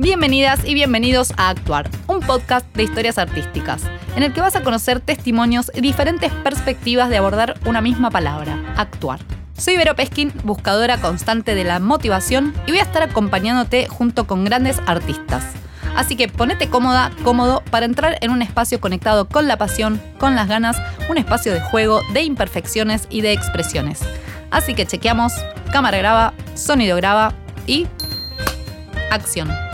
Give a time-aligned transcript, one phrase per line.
[0.00, 3.82] Bienvenidas y bienvenidos a Actuar, un podcast de historias artísticas,
[4.14, 8.62] en el que vas a conocer testimonios y diferentes perspectivas de abordar una misma palabra,
[8.76, 9.18] actuar.
[9.56, 14.44] Soy Vero Peskin, buscadora constante de la motivación, y voy a estar acompañándote junto con
[14.44, 15.42] grandes artistas.
[15.96, 20.36] Así que ponete cómoda, cómodo para entrar en un espacio conectado con la pasión, con
[20.36, 20.76] las ganas,
[21.10, 23.98] un espacio de juego, de imperfecciones y de expresiones.
[24.52, 25.32] Así que chequeamos,
[25.72, 27.34] cámara graba, sonido graba
[27.66, 27.88] y
[29.10, 29.67] acción.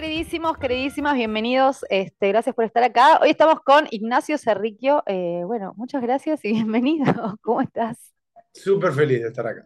[0.00, 1.84] Queridísimos, queridísimas, bienvenidos.
[1.90, 3.18] Este, gracias por estar acá.
[3.20, 5.02] Hoy estamos con Ignacio Cerriquio.
[5.04, 7.36] Eh, bueno, muchas gracias y bienvenido.
[7.42, 8.14] ¿Cómo estás?
[8.54, 9.62] Súper feliz de estar acá.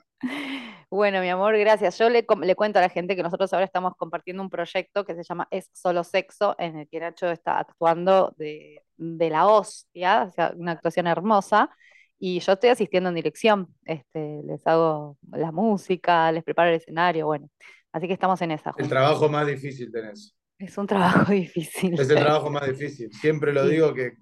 [0.91, 1.97] Bueno, mi amor, gracias.
[1.99, 5.15] Yo le, le, cuento a la gente que nosotros ahora estamos compartiendo un proyecto que
[5.15, 10.25] se llama Es Solo Sexo, en el que Nacho está actuando de, de la hostia,
[10.25, 11.71] o sea, una actuación hermosa.
[12.19, 17.27] Y yo estoy asistiendo en dirección, este, les hago la música, les preparo el escenario,
[17.27, 17.49] bueno,
[17.95, 18.75] así que estamos en esa.
[18.77, 20.37] El trabajo más difícil tenés.
[20.59, 21.95] Es un trabajo difícil.
[21.95, 23.13] Es el trabajo más difícil.
[23.13, 24.15] Siempre lo digo que,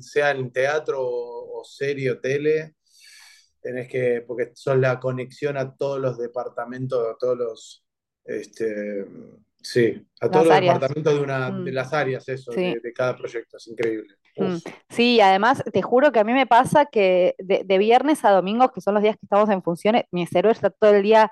[0.00, 2.74] sea en teatro o, serie o tele,
[3.60, 7.86] tenés que, porque son la conexión a todos los departamentos, a todos los,
[8.24, 9.04] este,
[9.60, 11.74] sí, a todos los departamentos de, una, de mm.
[11.74, 14.14] las áreas, eso, de, cada proyecto, es increíble.
[14.36, 14.56] Mm.
[14.88, 18.80] Sí, además te juro que a mí me pasa que de, viernes a domingo, que
[18.80, 21.30] son los días que estamos en funciones, mi cerebro está todo el día,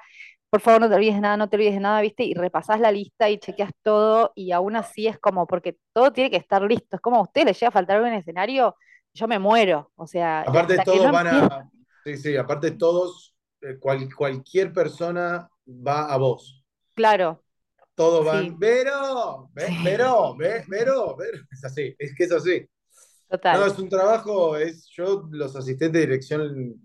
[0.50, 2.24] por favor no te olvides de nada, no te olvides de nada, ¿viste?
[2.24, 6.30] Y repasás la lista y chequeas todo y aún así es como, porque todo tiene
[6.30, 8.74] que estar listo, es como a usted le llega a faltar algo en el escenario,
[9.12, 10.40] yo me muero, o sea...
[10.42, 11.70] Aparte todos van a...
[12.04, 16.64] Sí, sí, aparte todos, eh, cualquier persona va a vos.
[16.94, 17.44] Claro.
[17.94, 21.16] Todos van, Vero, Vero, Vero, Vero,
[21.50, 22.66] es así, es que es así.
[23.30, 26.80] No, es un trabajo, es, yo los asistentes de dirección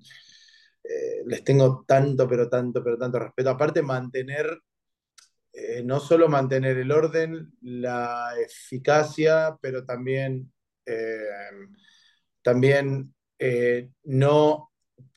[0.84, 3.50] eh, les tengo tanto, pero tanto, pero tanto respeto.
[3.50, 4.60] Aparte, mantener,
[5.54, 10.52] eh, no solo mantener el orden, la eficacia, pero también,
[10.86, 11.28] eh,
[12.42, 13.14] también
[14.04, 14.72] no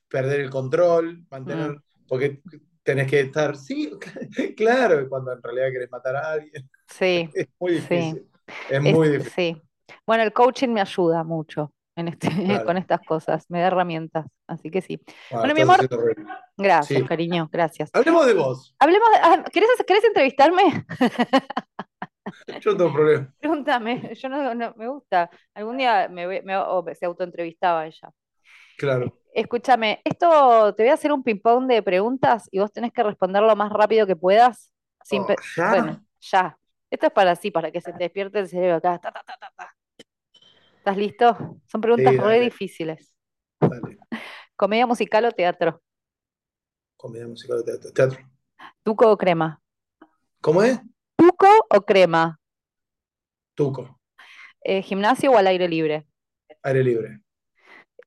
[0.09, 1.83] perder el control, mantener, mm.
[2.09, 2.41] porque
[2.83, 3.93] tenés que estar, sí,
[4.57, 6.69] claro, cuando en realidad querés matar a alguien.
[6.89, 7.29] Sí.
[7.35, 8.29] Es muy difícil.
[8.71, 9.33] Es muy difícil.
[9.35, 9.63] Sí.
[10.07, 12.29] Bueno, el coaching me ayuda mucho en este,
[12.65, 15.01] con estas cosas, me da herramientas, así que sí.
[15.31, 15.89] bueno, mi amor,
[16.57, 17.91] gracias, cariño, gracias.
[17.93, 18.77] Hablemos de vos.
[18.79, 20.85] Hablemos de, ah, ¿querés, entrevistarme?
[22.61, 23.35] Yo no tengo problema.
[23.41, 25.31] Pregúntame, yo no, me gusta.
[25.55, 26.55] Algún día me, me,
[26.95, 28.11] se autoentrevistaba ella.
[28.77, 29.19] Claro.
[29.33, 33.43] Escúchame, esto te voy a hacer un ping-pong de preguntas y vos tenés que responder
[33.43, 34.73] lo más rápido que puedas.
[35.03, 35.69] Sin oh, ¿ya?
[35.71, 36.59] Bueno, ya.
[36.91, 39.01] Esto es para sí, para que se te despierte el cerebro acá.
[40.87, 41.61] ¿Estás listo?
[41.67, 43.13] Son preguntas muy difíciles.
[43.59, 43.99] Dale.
[44.57, 45.83] ¿Comedia musical o teatro?
[46.97, 47.93] Comedia musical o teatro.
[47.93, 48.21] Teatro.
[48.85, 49.61] ¿Tuco o crema?
[50.41, 50.81] ¿Cómo es?
[51.17, 52.39] ¿Tuco o crema?
[53.57, 53.99] Tuco.
[54.63, 56.07] Eh, ¿Gimnasio o al aire libre?
[56.63, 57.19] Aire libre.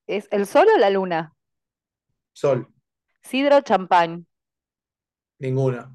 [0.07, 1.35] ¿Es el sol o la luna?
[2.31, 2.66] Sol.
[3.22, 4.25] ¿Sidro o champán?
[5.38, 5.94] Ninguna.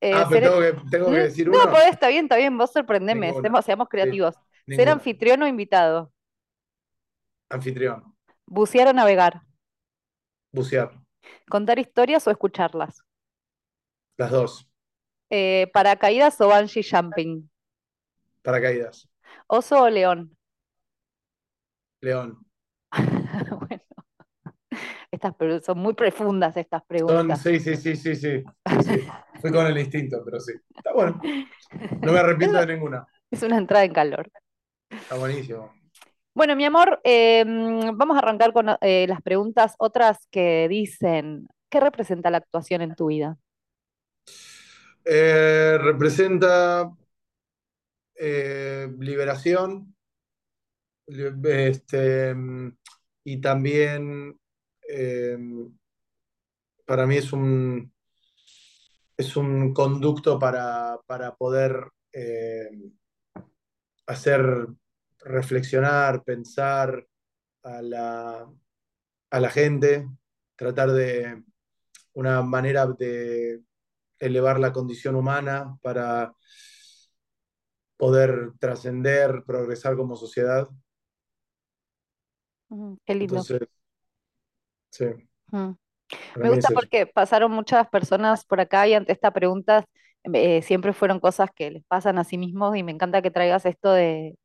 [0.00, 0.52] Eh, ah, pero
[0.88, 1.14] tengo que, ¿Mm?
[1.24, 1.64] decir uno.
[1.64, 3.34] No, pues está bien, está bien, vos sorprendeme,
[3.64, 4.36] seamos, creativos.
[4.66, 6.12] ¿Ser anfitrión o invitado?
[7.48, 8.16] Anfitrión.
[8.46, 9.42] ¿Bucear o navegar?
[10.52, 10.92] Bucear.
[11.48, 13.02] ¿Contar historias o escucharlas?
[14.16, 14.68] Las dos.
[15.30, 17.48] Eh, ¿Paracaídas o bungee jumping?
[18.42, 19.08] Paracaídas.
[19.46, 20.36] ¿Oso o león?
[22.00, 22.38] León.
[23.60, 23.82] bueno,
[25.10, 25.34] estas
[25.64, 27.40] son muy profundas estas preguntas.
[27.42, 28.44] sí, sí, sí, sí, sí.
[29.40, 30.52] Fui con el instinto, pero sí.
[30.74, 31.20] Está bueno.
[32.00, 33.06] No me arrepiento de ninguna.
[33.30, 34.30] Es una entrada en calor.
[35.06, 35.72] Está buenísimo.
[36.34, 41.78] Bueno, mi amor, em, vamos a arrancar con eh, las preguntas otras que dicen, ¿qué
[41.78, 43.38] representa la actuación en tu vida?
[45.04, 46.90] Eh, representa
[48.16, 49.94] eh, liberación
[51.06, 52.34] este,
[53.22, 54.36] y también
[54.88, 55.72] em,
[56.84, 57.92] para mí es un,
[59.16, 60.98] es un conducto para,
[61.38, 61.92] poder
[64.08, 64.66] hacer
[65.26, 67.06] reflexionar, pensar
[67.62, 68.50] a la,
[69.30, 70.08] a la gente,
[70.54, 71.42] tratar de
[72.14, 73.60] una manera de
[74.18, 76.32] elevar la condición humana para
[77.96, 80.68] poder trascender, progresar como sociedad.
[83.04, 83.42] qué lindo.
[84.90, 85.06] sí.
[86.36, 89.84] Me gusta porque pasaron muchas personas por acá y ante esta pregunta
[90.32, 93.64] eh, siempre fueron cosas que les pasan a sí mismos y me encanta que traigas
[93.66, 94.36] esto de,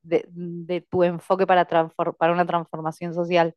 [0.90, 3.56] tu enfoque para, para una transformación social.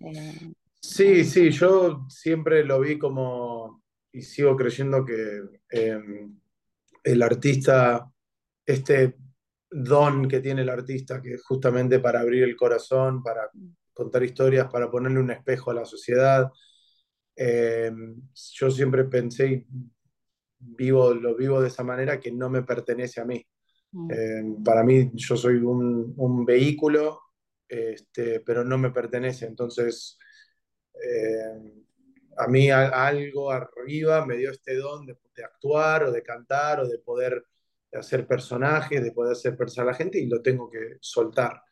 [0.00, 6.38] Eh, sí, sí, yo siempre lo vi como, y sigo creyendo que em,
[7.04, 8.10] el artista,
[8.64, 9.16] este
[9.70, 13.50] don que tiene el artista, que es justamente para abrir el corazón, para
[13.92, 16.50] contar historias, para ponerle un espejo a la sociedad.
[17.36, 17.92] Eh,
[18.54, 19.66] yo siempre pensé y
[20.60, 23.44] vivo, lo vivo de esa manera que no me pertenece a mí.
[23.92, 24.10] Mm.
[24.10, 27.20] Eh, para mí yo soy un, un vehículo,
[27.68, 29.46] este, pero no me pertenece.
[29.46, 30.18] Entonces,
[30.94, 31.72] eh,
[32.36, 36.98] a mí algo arriba me dio este don de, actuar o de cantar o de
[36.98, 37.42] poder
[37.92, 41.62] hacer personajes, de poder hacer pensar a la gente y lo tengo que soltar.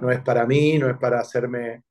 [0.00, 1.84] No es para mí, no es para hacerme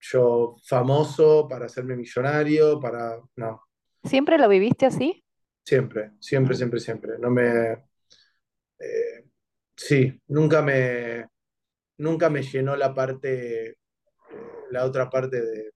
[0.00, 3.20] yo famoso, para hacerme millonario, para...
[3.36, 3.62] No.
[4.04, 5.24] ¿Siempre lo viviste así?
[5.68, 6.56] Siempre, siempre, mm.
[6.56, 7.18] siempre, siempre.
[7.18, 7.72] No me...
[8.78, 9.24] Eh,
[9.76, 11.26] sí, nunca me,
[11.98, 13.76] nunca me llenó la parte, eh,
[14.70, 15.72] la otra parte de,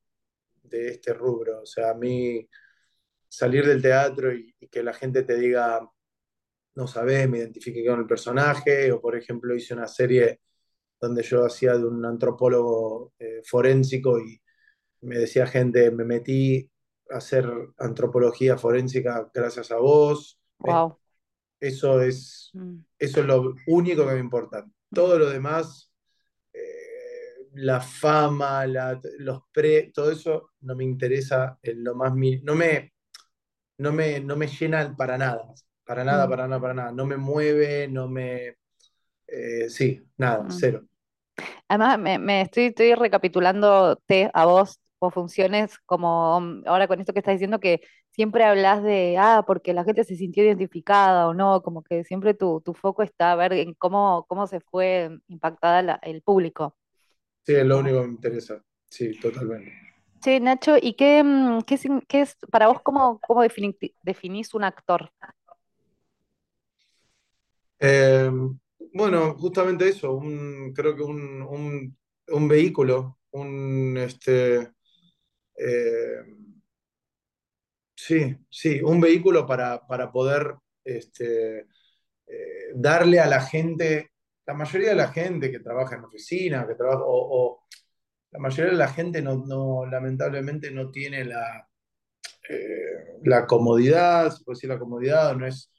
[0.62, 1.60] de este rubro.
[1.62, 2.48] O sea, a mí
[3.28, 5.86] salir del teatro y, que la gente te diga,
[6.76, 10.40] no sabes, me identifique con el personaje, o por ejemplo hice una serie
[11.00, 14.40] donde yo hacía de un antropólogo eh, forénsico y
[15.02, 16.71] me decía gente, me metí
[17.12, 17.48] hacer
[17.78, 20.40] antropología forénsica gracias a vos.
[20.58, 20.98] Wow.
[21.60, 22.78] Eso es, mm.
[22.98, 24.66] eso es lo único que me importa.
[24.90, 25.92] Todo lo demás
[27.54, 32.92] la fama, los pre, todo eso no me interesa en lo más no me,
[33.78, 35.52] no me, no me llena para nada,
[35.84, 36.30] para nada, mm.
[36.30, 38.56] para nada, para nada, no me mueve, no me,
[39.26, 40.50] eh, sí, nada, mm.
[40.50, 40.82] cero.
[41.68, 47.20] Además, me, estoy, estoy recapitulándote a vos o funciones como mm, ahora con esto que
[47.20, 51.62] estás diciendo que siempre hablas de, ah, porque la gente se sintió identificada o no,
[51.62, 56.22] como que siempre tu, foco está a ver en cómo, cómo se fue impactada el
[56.22, 56.76] público.
[57.44, 58.62] Sí, es lo único que me interesa.
[58.88, 59.72] Sí, totalmente.
[60.22, 63.42] Sí, Nacho, ¿y qué, mm, qué, es para vos cómo, cómo
[64.02, 65.10] definís un actor?
[67.80, 68.56] Em,
[68.92, 70.20] bueno, justamente eso,
[70.72, 74.70] creo que un, vehículo, un este
[75.64, 76.62] em,
[77.94, 80.54] sí, sí, un vehículo para, poder
[80.84, 81.66] este,
[82.26, 84.12] eh, darle a la gente
[84.46, 87.64] la mayoría de la gente que trabaja en oficina, que trabaja, o,
[88.30, 91.68] la mayoría de la gente no, lamentablemente no tiene la,
[92.48, 95.70] eh, la comodidad, se puede la comodidad, no es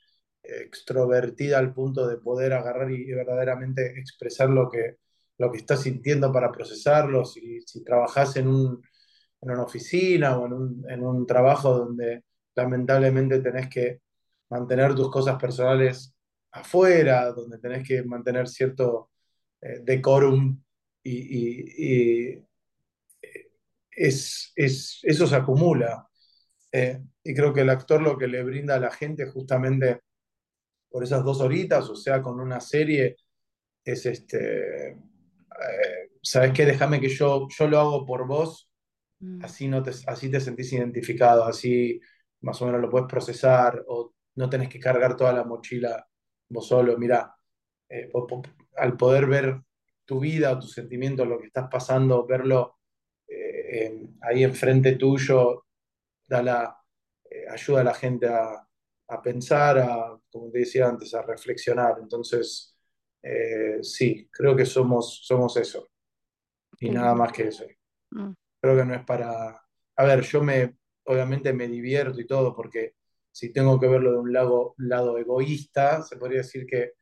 [0.43, 4.97] extrovertida al punto de poder agarrar y, verdaderamente expresar lo que,
[5.37, 7.25] lo que está sintiendo para procesarlo.
[7.25, 8.83] Si, si trabajas en, un,
[9.43, 12.23] en una oficina o en un, en un trabajo donde
[12.55, 14.01] lamentablemente tenés que
[14.49, 16.15] mantener tus cosas personales
[16.51, 19.11] afuera, donde tenés que mantener cierto
[19.61, 20.61] eh, decorum
[21.03, 22.39] y,
[23.91, 26.07] es, eso se acumula.
[26.71, 30.01] Eh, y creo que el actor lo que le brinda a la gente justamente
[30.89, 33.17] por esas dos horitas, o sea, con una serie,
[33.83, 34.97] es este, eh,
[36.21, 36.65] ¿sabes qué?
[36.65, 38.69] Déjame que yo, yo lo hago por vos,
[39.23, 39.43] mm.
[39.43, 41.99] así, no te, así te sentís identificado, así
[42.41, 46.05] más o menos lo puedes procesar o no tenés que cargar toda la mochila
[46.53, 47.35] vos solo, mira,
[47.89, 48.11] eh,
[48.77, 49.61] al poder ver
[50.05, 52.77] tu vida o tus sentimientos, lo que estás pasando, verlo
[53.27, 55.65] eh, ahí enfrente tuyo,
[56.27, 56.77] da la,
[57.29, 58.67] eh, ayuda a la gente a,
[59.23, 61.97] pensar, a, como te decía antes, a reflexionar.
[62.01, 62.75] Entonces,
[63.81, 65.87] sí, creo que somos, somos eso.
[66.79, 67.65] Y nada más que eso.
[68.11, 68.33] Mm.
[68.63, 69.61] Creo que no es para...
[69.97, 72.95] A ver, yo me, obviamente me divierto y todo, porque
[73.29, 76.93] si tengo que verlo de un lado, lado egoísta, se podría decir que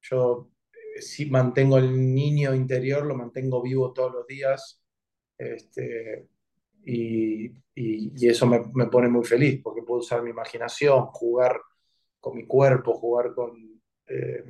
[0.00, 4.80] yo eh, si mantengo el niño interior, lo mantengo vivo todos los días,
[5.36, 6.28] este,
[6.84, 11.60] y, eso me, pone muy feliz, porque puedo usar mi imaginación, jugar
[12.20, 14.44] con mi cuerpo, jugar con, eh,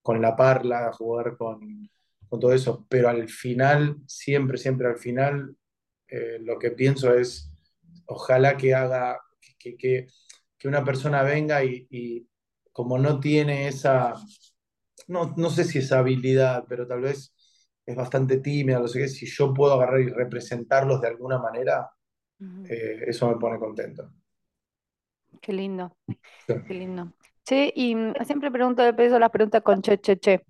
[0.00, 1.90] con la parla, jugar con,
[2.30, 5.54] todo eso, pero al final, siempre, siempre al final,
[6.08, 7.52] eh, lo que pienso es,
[8.06, 9.20] ojalá que haga,
[9.58, 10.06] que
[10.58, 12.28] que una persona venga y,
[12.72, 14.14] como no tiene esa,
[15.08, 17.34] no, no, sé si esa habilidad, pero tal vez
[17.86, 21.90] es bastante tímida, no sé qué, si yo puedo agarrar y representarlos de alguna manera,
[22.68, 24.12] eh, eso me pone contento.
[25.40, 25.96] Qué lindo,
[26.46, 27.12] qué lindo.
[27.44, 30.42] Che, y mm, siempre pregunto de peso las preguntas con che, che, che,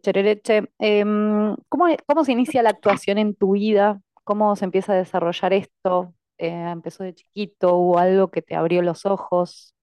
[0.00, 4.00] che, che, em, ¿cómo, ¿Cómo se inicia la actuación en tu vida?
[4.24, 6.14] ¿Cómo se empieza a desarrollar esto?
[6.38, 7.76] Eh, empezó de chiquito?
[7.76, 9.74] o algo que te abrió los ojos?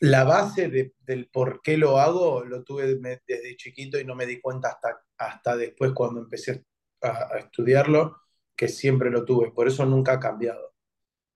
[0.00, 4.40] la base del por qué lo hago lo tuve desde chiquito y no me di
[4.40, 6.64] cuenta hasta, hasta después cuando empecé
[7.02, 8.16] a, estudiarlo,
[8.56, 9.52] que siempre lo tuve.
[9.52, 10.74] Por eso nunca ha cambiado.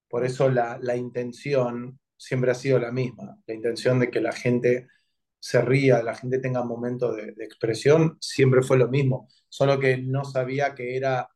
[0.08, 4.32] Por eso la, la intención siempre ha sido la misma, la intención de que la
[4.32, 4.88] gente
[5.44, 10.24] se ría, la gente tenga momentos de, expresión, siempre fue lo mismo, solo que no
[10.24, 11.28] sabía que era,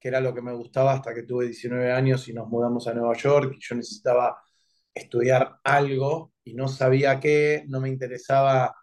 [0.00, 2.94] que era lo que me gustaba hasta que tuve 19 años y nos mudamos a
[2.94, 4.42] Nueva York y yo necesitaba
[4.92, 8.74] estudiar algo y no sabía qué, no me interesaba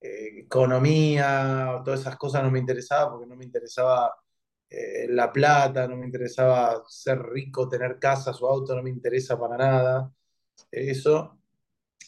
[0.00, 4.14] eh, economía, todas esas cosas no me interesaba porque no me interesaba
[4.70, 9.38] eh, la plata, no me interesaba ser rico, tener casa, su auto, no me interesa
[9.38, 10.12] para nada
[10.70, 11.41] eso.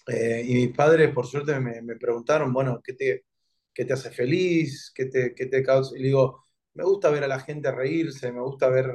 [0.06, 3.24] Eh, y mis padres, por suerte, me, me, preguntaron, bueno, ¿qué te,
[3.72, 4.92] qué te hace feliz?
[4.94, 5.96] ¿Qué te, qué te causa?
[5.98, 8.86] Y digo, me gusta ver a la gente reírse, me gusta ver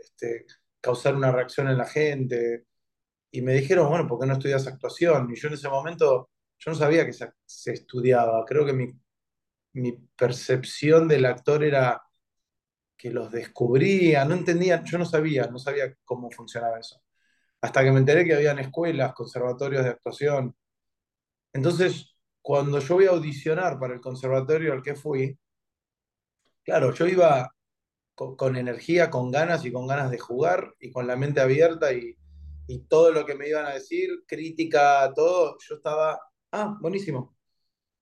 [0.00, 0.46] este,
[0.80, 2.66] causar una reacción en la gente.
[3.30, 5.30] Y me dijeron, bueno, ¿por qué no estudias actuación?
[5.32, 8.44] Y yo en ese momento, yo no sabía que se, se estudiaba.
[8.46, 8.88] Creo que mi,
[9.74, 12.02] mi percepción del actor era
[12.96, 17.00] que los descubría, no entendía, yo no sabía, no sabía cómo funcionaba eso
[17.60, 20.56] hasta que me enteré que habían escuelas, conservatorios de actuación.
[21.52, 25.38] Entonces, cuando yo voy a audicionar para el conservatorio al que fui,
[26.62, 27.52] claro, yo iba
[28.14, 32.16] con, energía, con ganas y con ganas de jugar y con la mente abierta y,
[32.66, 36.20] y todo lo que me iban a decir, crítica, todo, yo estaba,
[36.52, 37.36] ah, buenísimo.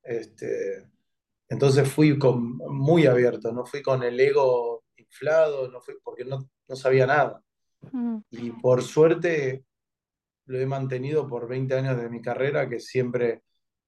[0.03, 0.89] Este,
[1.49, 6.49] entonces fui con, muy abierto, no fui con el ego inflado, no fui porque no,
[6.69, 7.43] no sabía nada.
[8.31, 9.65] Y por suerte
[10.47, 13.43] lo he mantenido por 20 años de mi carrera, que siempre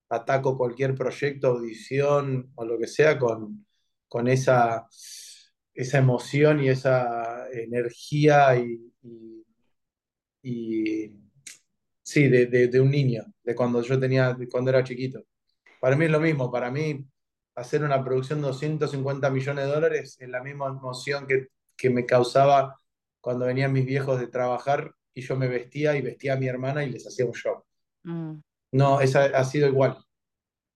[0.09, 3.67] ataco cualquier proyecto, audición o lo que sea con,
[4.09, 4.87] con esa,
[5.75, 8.93] esa emoción y esa energía y,
[10.43, 11.13] y,
[12.03, 15.25] sí, de, de, un niño, de cuando yo tenía, cuando era chiquito.
[15.81, 17.07] Para mí es lo mismo, para mí
[17.55, 22.07] hacer una producción de 250 millones de dólares es la misma emoción que, que me
[22.07, 22.77] causaba
[23.29, 26.83] cuando venían mis viejos de trabajar y yo me vestía y vestía a mi hermana
[26.83, 27.63] y les hacía un show.
[28.03, 28.41] Mm.
[28.73, 29.99] No, esa ha sido igual.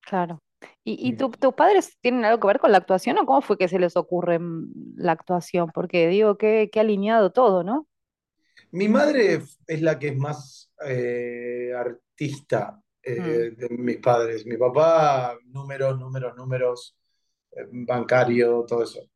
[0.02, 0.38] Claro.
[0.84, 3.78] ¿Y, tus padres tienen algo que ver con la actuación o cómo fue que se
[3.78, 5.70] les ocurre mm, la actuación?
[5.72, 7.88] Porque digo que, ha alineado todo, ¿no?
[8.70, 13.60] Mi madre es la que es más eh, artista eh, mm.
[13.60, 14.44] de mis padres.
[14.44, 16.98] Mi papá, números, números, números,
[17.52, 19.08] eh, bancario, todo eso.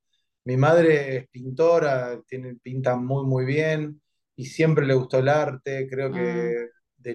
[0.47, 4.01] Mi madre es pintora, tiene, pinta muy, muy bien
[4.37, 5.89] y siempre le gustó el arte.
[5.91, 6.69] Creo que,
[7.05, 7.11] ah.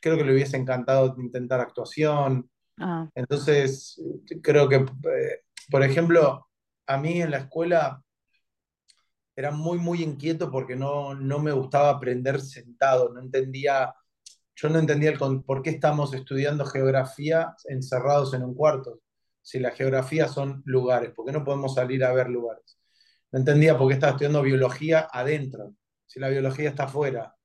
[0.00, 2.48] creo que le hubiese encantado intentar actuación.
[2.78, 3.08] Ah.
[3.16, 4.00] Entonces,
[4.40, 6.46] creo que, eh, por ejemplo,
[6.86, 8.00] a mí en la escuela
[9.34, 13.92] era muy, muy inquieto porque no, no me gustaba aprender sentado, no entendía,
[14.54, 19.00] yo no entendía el, por qué estamos estudiando geografía encerrados en un cuarto,
[19.42, 22.75] si la geografía son lugares, ¿por qué no podemos salir a ver lugares?
[23.36, 25.74] No entendía por qué estaba estudiando biología adentro,
[26.06, 27.36] si la biología está afuera.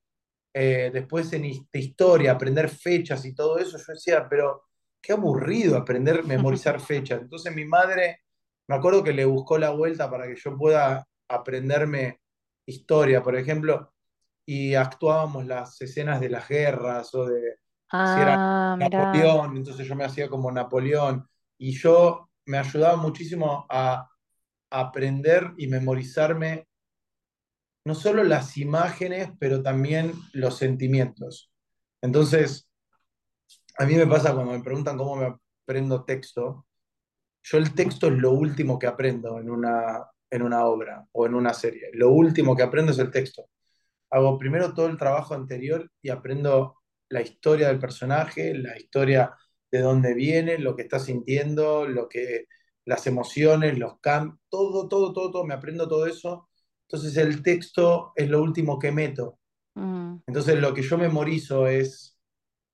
[0.54, 4.68] Eh, después en historia, aprender fechas y todo eso, yo decía, pero
[5.02, 7.20] qué aburrido aprender, memorizar fechas.
[7.20, 8.22] Entonces mi madre,
[8.68, 12.22] me acuerdo que le buscó la vuelta para que yo pueda aprenderme
[12.64, 13.92] historia, por ejemplo,
[14.46, 17.58] y actuábamos las escenas de las guerras o de
[17.90, 23.66] si era ah, Napoleón, entonces yo me hacía como Napoleón y yo me ayudaba muchísimo
[23.68, 24.08] a
[24.72, 26.66] aprender y memorizarme
[27.84, 31.50] no solo las imágenes, pero también los sentimientos.
[32.00, 32.68] Entonces,
[33.78, 36.66] a mí me pasa cuando me preguntan cómo me aprendo texto,
[37.42, 41.34] yo el texto es lo último que aprendo en una, en una obra o en
[41.34, 41.90] una serie.
[41.92, 43.48] Lo último que aprendo es el texto.
[44.10, 49.34] Hago primero todo el trabajo anterior y aprendo la historia del personaje, la historia
[49.70, 52.46] de dónde viene, lo que está sintiendo, lo que,
[52.84, 56.48] las emociones, los cambios, todo, todo, todo, todo, me aprendo todo eso.
[56.88, 59.38] Entonces el texto es lo último que meto.
[59.74, 60.16] Mm.
[60.26, 62.18] Entonces lo que yo memorizo es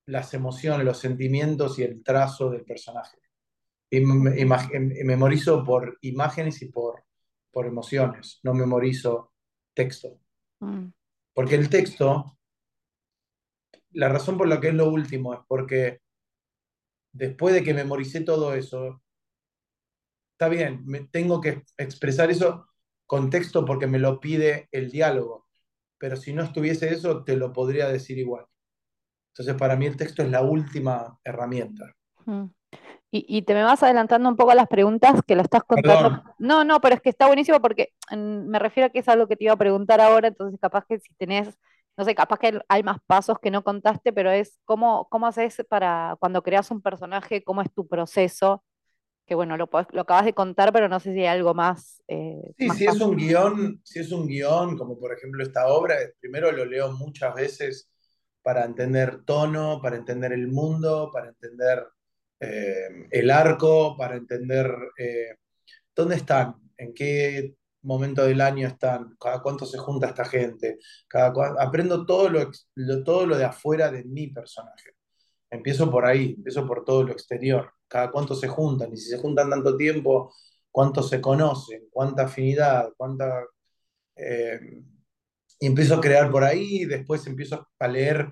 [0.07, 3.19] las emociones, los sentimientos y el trazo del personaje.
[3.91, 7.05] Y memorizo por imágenes y por,
[7.51, 9.33] por emociones, no memorizo
[9.75, 10.19] texto.
[10.61, 10.89] Mm.
[11.33, 12.39] Porque el texto,
[13.91, 16.01] la razón por la que es lo último es porque
[17.13, 19.03] después de que memoricé todo eso,
[20.39, 22.69] está bien, me, tengo que expresar eso
[23.07, 25.49] con texto porque me lo pide el diálogo,
[25.99, 28.47] pero si no estuviese eso, te lo podría decir igual.
[29.33, 31.93] Entonces, para mí el texto es la última herramienta.
[32.25, 32.45] Mm.
[33.11, 36.23] Y, te me vas adelantando un poco a las preguntas que lo estás contando.
[36.39, 39.27] No, no, pero es que está buenísimo porque mm, me refiero a que es algo
[39.27, 41.59] que te iba a preguntar ahora, entonces capaz que si tenés,
[41.97, 45.65] no sé, capaz que hay más pasos que no contaste, pero es cómo, cómo haces
[45.69, 48.63] para cuando creas un personaje, cómo es tu proceso
[49.29, 52.03] que bueno, lo, lo acabas de contar, pero no sé si hay algo más.
[52.09, 55.97] Eh, sí, si es un guion, si es un guion, como por ejemplo esta obra,
[56.19, 57.91] primero lo leo muchas veces
[58.43, 61.87] para entender tono, para entender el mundo, para entender
[62.41, 65.37] eh, el arco, para entender eh,
[65.95, 71.35] dónde están, en qué momento del año están, cada cuánto se junta esta gente, cada
[71.59, 72.51] aprendo todo lo,
[73.05, 74.98] todo lo de afuera de mi personaje.
[75.51, 79.19] Empiezo por ahí, empiezo por todo lo exterior, cada cuánto se juntan, y si se
[79.19, 80.35] juntan tanto tiempo,
[80.71, 83.45] cuánto se conocen, cuánta afinidad, cuánta...
[84.17, 84.61] Eh,
[85.61, 88.29] y empiezo a crear por ahí, después empiezo a leer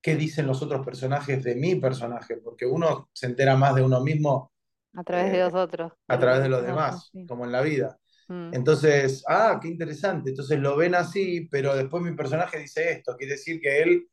[0.00, 4.00] qué dicen los otros personajes de mi personaje, porque uno se entera más de uno
[4.02, 4.52] mismo.
[4.94, 5.92] A través de eh, los otros.
[6.08, 7.98] A través de los demás, como en la vida.
[8.28, 8.54] Mm.
[8.54, 10.30] Entonces, ah, qué interesante.
[10.30, 13.16] Entonces lo ven así, pero después mi personaje dice esto.
[13.16, 14.08] Quiere decir que él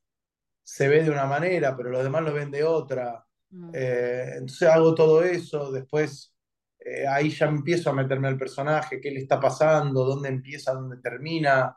[0.70, 3.26] se ve de una manera, pero los demás lo ven de otra.
[3.50, 3.72] Mm.
[3.74, 6.36] Eh, entonces hago todo eso, después
[6.80, 10.98] eh, ahí ya empiezo a meterme al personaje, qué le está pasando, dónde empieza, dónde
[10.98, 11.76] termina.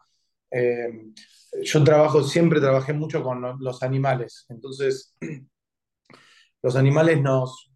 [0.51, 1.07] Eh,
[1.63, 5.17] yo trabajo, siempre trabajé mucho con los animales, entonces
[6.63, 7.73] los animales nos,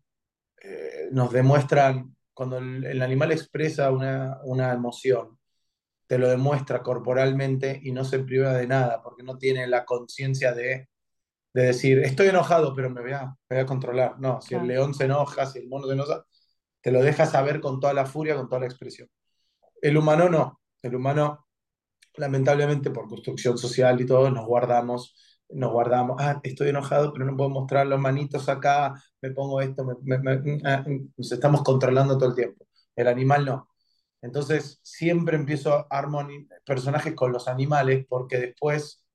[1.13, 5.39] nos demuestran cuando el, animal expresa una, emoción,
[6.07, 10.53] te lo demuestra corporalmente y no se priva de nada, porque no tiene la conciencia
[10.53, 10.91] de,
[11.63, 14.19] decir, estoy enojado, pero me voy a, voy a controlar.
[14.19, 16.25] No, si el león se enoja, si el mono se enoja,
[16.81, 19.09] te lo deja saber con toda la furia, con toda la expresión.
[19.83, 20.61] El humano no.
[20.83, 21.47] El humano,
[22.17, 25.15] lamentablemente, por construcción social y todo, nos guardamos
[25.49, 29.87] nos guardamos, ah, estoy enojado, pero no puedo mostrar los manitos acá, me pongo esto,
[30.65, 30.85] ah,
[31.17, 32.67] nos estamos controlando todo el tiempo.
[32.95, 33.69] El animal no.
[34.23, 36.09] Entonces, siempre empiezo a
[36.65, 39.06] personajes con los animales porque después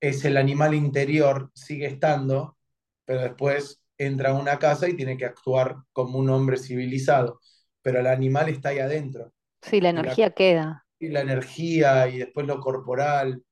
[0.00, 2.56] es el animal interior, sigue estando,
[3.04, 7.40] pero después entra a una casa y tiene que actuar como un hombre civilizado.
[7.82, 9.32] Pero el animal está ahí adentro.
[9.62, 10.86] Sí, la energía queda.
[10.98, 13.42] Y la energía y después lo corporal.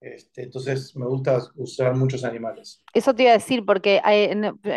[0.00, 2.82] Este, entonces me gusta usar muchos animales.
[2.92, 4.02] Eso te iba a decir, porque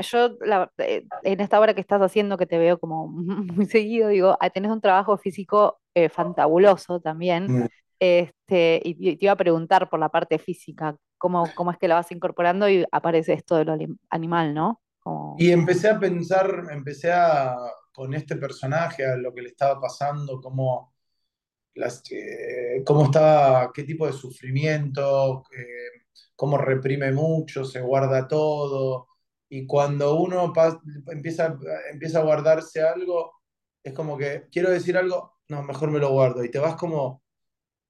[0.09, 0.37] yo
[0.77, 4.71] eh, en esta obra que estás haciendo, que te veo como muy seguido, digo, tenés
[4.71, 7.47] un trabajo físico eh, fantabuloso también.
[7.47, 7.67] Mm.
[7.99, 11.95] Este, y te iba a preguntar por la parte física, cómo, cómo es que la
[11.95, 13.77] vas incorporando y aparece esto de lo
[14.09, 14.81] animal, ¿no?
[15.37, 17.55] Y empecé a pensar, empecé a,
[17.93, 20.93] con este personaje, a lo que le estaba pasando, cómo
[21.75, 22.03] las,
[22.85, 29.07] cómo estaba, qué tipo de sufrimiento, eh, cómo reprime mucho, se guarda todo.
[29.49, 30.51] Y cuando uno
[31.07, 31.57] empieza,
[31.91, 33.33] empieza a guardarse algo,
[33.83, 36.43] es como que quiero decir algo, no, mejor me lo guardo.
[36.43, 37.23] Y te vas como,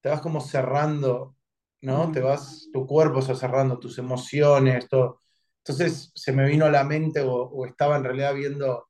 [0.01, 1.36] te vas como cerrando,
[1.81, 2.11] ¿no?
[2.11, 5.21] Te vas, tu cuerpo va cerrando, tus emociones, todo.
[5.59, 8.87] Entonces se me vino a la mente o, estaba en realidad viendo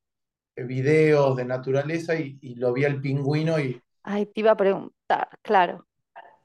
[0.56, 4.56] eh, videos de naturaleza y, y lo vi al pingüino y Ay, te iba a
[4.58, 5.86] preguntar, claro.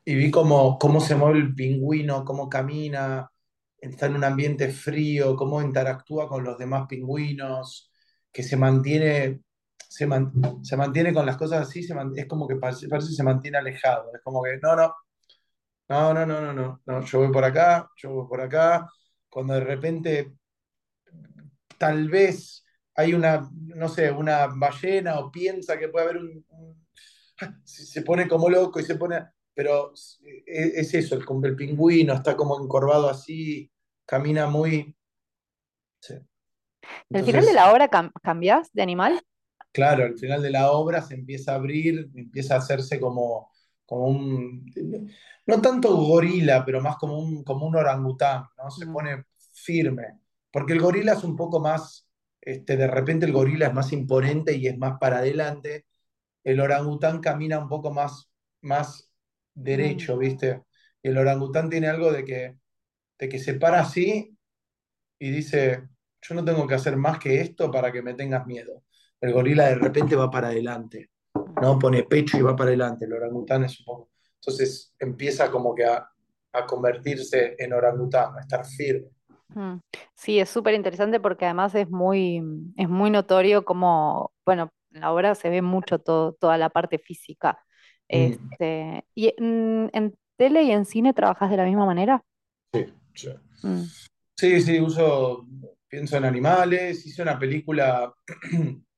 [0.04, 3.30] Y vi cómo, cómo se mueve el pingüino, cómo camina,
[3.78, 7.92] está en un ambiente frío, cómo interactúa con los demás pingüinos,
[8.32, 9.42] que se mantiene,
[9.78, 10.08] se,
[10.62, 14.10] se mantiene con las cosas así, se es como que parece, que se mantiene alejado.
[14.12, 14.92] Es como que, no, no,
[16.14, 18.88] no, no, no, no, no, yo voy por acá, yo voy por acá.
[19.28, 20.32] Cuando de repente,
[21.78, 26.44] tal vez hay una, no sé, una ballena o piensa que puede haber un
[27.64, 29.24] se pone como loco y se pone,
[29.54, 29.92] pero
[30.46, 33.70] es, eso, el, el pingüino está como encorvado así,
[34.06, 34.96] camina muy...
[37.10, 37.88] ¿El final de la obra
[38.22, 39.22] cambias de animal?
[39.72, 43.51] Claro, al final de la obra se empieza a abrir, empieza a hacerse como,
[43.92, 44.72] como un,
[45.46, 48.70] no tanto gorila, pero más como un, como un orangután, ¿no?
[48.70, 52.08] Se pone firme, porque el gorila es un poco más,
[52.40, 55.86] este, de repente el gorila es más imponente y es más para adelante,
[56.44, 58.30] el orangután camina un poco más,
[58.62, 59.10] más
[59.54, 60.18] derecho, mm.
[60.18, 60.62] ¿viste?
[61.02, 62.56] el orangután tiene algo de que,
[63.18, 64.36] de que se para así
[65.18, 65.88] y dice,
[66.22, 68.84] yo no tengo que hacer más que esto para que me tengas miedo.
[69.20, 71.11] El gorila de repente va para adelante,
[71.60, 71.78] ¿no?
[71.78, 73.04] Pone pecho y va para adelante.
[73.04, 74.10] El orangután es un poco...
[74.34, 76.08] Entonces empieza como que a,
[76.52, 79.08] a convertirse en orangután, a estar firme.
[80.14, 82.42] Sí, es súper interesante porque además es muy,
[82.76, 86.98] es muy notorio como, bueno, en la obra se ve mucho todo, toda la parte
[86.98, 87.58] física.
[88.08, 88.16] Mm.
[88.16, 92.22] Este, ¿Y en, tele y en cine trabajas de la misma manera?
[92.72, 93.28] Sí, sí.
[93.62, 93.84] Mm.
[94.36, 95.46] Sí, sí, uso,
[95.88, 98.12] pienso en animales, hice una película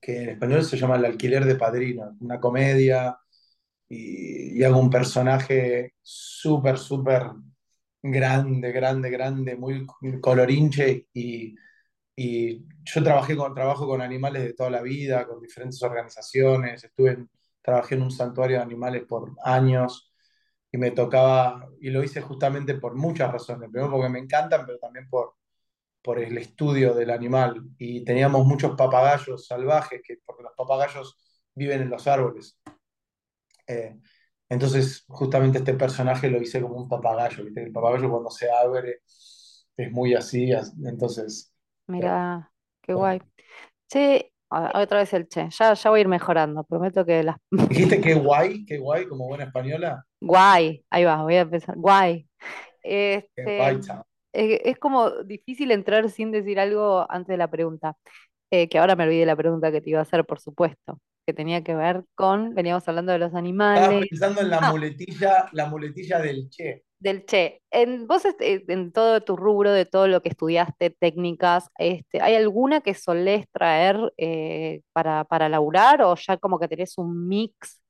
[0.00, 3.16] que en español se llama El alquiler de padrino, una comedia,
[3.88, 7.24] y, y hago un personaje súper, súper
[8.02, 9.86] grande, grande, grande, muy
[10.20, 11.54] colorinche, y
[12.16, 17.26] y yo trabajé con, trabajo con animales de toda la vida, con diferentes organizaciones, estuve
[17.62, 20.12] trabajé en un santuario de animales por años
[20.70, 23.70] y me tocaba, y lo hice justamente por muchas razones.
[23.70, 25.34] Primero porque me encantan, pero también por,
[26.04, 27.62] por el estudio del animal.
[27.78, 31.16] Y teníamos muchos papagayos salvajes, que, porque los papagayos
[31.54, 32.60] viven en los árboles.
[33.66, 33.96] Eh,
[34.50, 37.44] entonces, justamente este personaje lo hice como un papagayo.
[37.56, 40.52] El papagayo cuando se abre es muy así,
[40.84, 41.54] entonces...
[41.86, 43.22] Mira, qué guay.
[43.90, 45.48] Sí, otra vez el che.
[45.50, 46.64] Ya, ya voy a ir mejorando.
[46.64, 47.36] Prometo que las.
[47.50, 48.64] ¿Dijiste qué guay?
[48.64, 49.06] ¿Qué guay?
[49.06, 50.04] Como buena española.
[50.20, 50.84] Guay.
[50.90, 51.76] Ahí va, voy a empezar.
[51.76, 52.26] Guay.
[52.82, 53.80] Este,
[54.34, 57.96] es, como difícil entrar sin decir algo antes de la pregunta.
[58.50, 60.98] Eh, que ahora me olvidé la pregunta que te iba a hacer, por supuesto.
[61.26, 62.54] Que tenía que ver con.
[62.54, 63.82] Veníamos hablando de los animales.
[63.82, 64.70] Estabas pensando en la ah.
[64.70, 67.60] muletilla, la muletilla del che del Che.
[67.70, 72.34] En, vos, este, en todo tu rubro, de todo lo que estudiaste, técnicas, este, ¿hay
[72.34, 77.80] alguna que solés traer eh, para, para laburar o ya como que tenés un mix?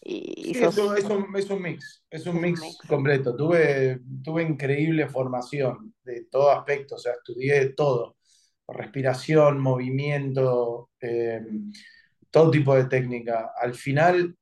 [0.00, 0.92] Y sí, es, un,
[1.30, 3.36] mix, es un mix, completo.
[3.36, 8.16] Tuve, tuve increíble formación de todo aspecto, o sea, estudié todo,
[8.68, 11.44] respiración, movimiento, eh,
[12.30, 13.52] todo tipo de técnica.
[13.60, 14.36] Al final,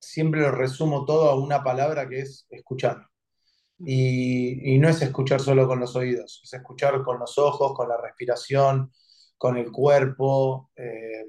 [0.00, 3.08] siempre lo resumo todo a una palabra que es escuchar.
[3.78, 8.00] Y, no es escuchar solo con los oídos, es escuchar con los ojos, con la
[8.00, 8.92] respiración,
[9.36, 10.70] con el cuerpo.
[10.76, 11.24] Eh,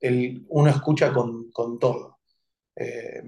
[0.00, 2.17] el, uno escucha con, todo.
[2.78, 3.22] Eh,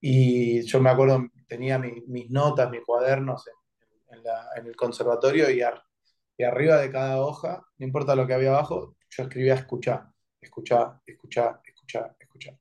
[0.00, 5.62] y yo me acuerdo, tenía mis notas, mis cuadernos en, el conservatorio y,
[6.36, 10.06] y, arriba de cada hoja, no importa lo que había abajo, yo escribía escuchar,
[10.40, 12.58] escuchar, escuchar, escuchar, escuchar.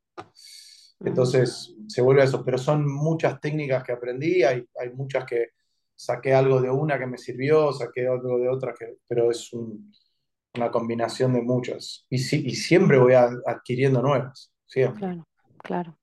[0.99, 5.49] Entonces se vuelve a eso, pero son muchas técnicas que aprendí, hay, hay muchas que
[5.95, 10.71] saqué algo de una que me sirvió, saqué algo de otra, que, pero es una
[10.71, 12.05] combinación de muchas.
[12.09, 14.99] Y, y siempre voy adquiriendo nuevas, siempre.
[14.99, 15.25] Claro,
[15.63, 15.97] claro.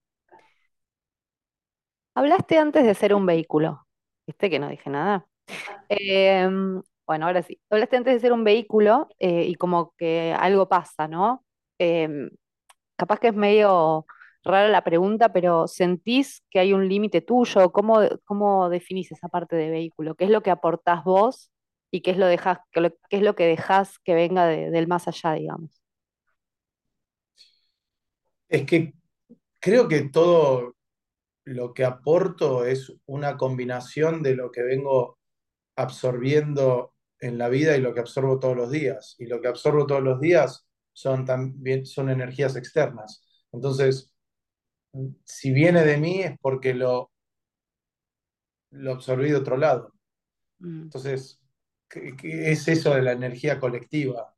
[2.15, 3.87] Hablaste antes de ser un vehículo,
[4.27, 5.27] ¿viste que no dije nada?
[5.89, 7.61] Em, bueno, ahora sí.
[7.71, 11.45] Hablaste antes de ser un vehículo eh, y como que algo pasa, ¿no?
[11.79, 12.31] Em,
[12.97, 14.07] capaz que es medio
[14.45, 17.73] rara la pregunta, pero ¿sentís que hay un límite tuyo?
[17.73, 20.15] ¿Cómo, ¿Cómo definís esa parte de vehículo?
[20.17, 21.51] ¿Qué es lo que aportás vos
[21.93, 22.27] y qué es lo,
[22.73, 25.83] qué, es lo que dejás que venga del más allá, digamos?
[28.49, 28.95] Es que
[29.61, 30.77] creo que todo
[31.45, 35.19] lo que aporto es una combinación de lo que vengo
[35.77, 39.17] absorbiendo en la vida y lo que absorbo todos los días.
[39.19, 43.25] Y lo que absorbo todos los días son también son energías externas.
[43.53, 44.13] Entonces,
[45.25, 47.11] si viene de mí es porque lo,
[48.71, 49.95] lo absorbí de otro lado.
[50.59, 50.83] Mm.
[50.83, 51.41] Entonces,
[51.89, 52.15] ¿qué,
[52.51, 54.35] es eso de la energía colectiva?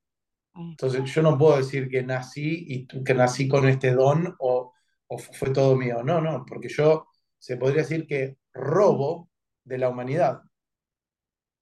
[0.54, 4.69] Entonces, yo no puedo decir que nací y que nací con este don o,
[5.18, 6.02] fue todo mío.
[6.02, 7.06] No, no, porque yo
[7.38, 9.30] se podría decir que robo
[9.64, 10.42] de la humanidad.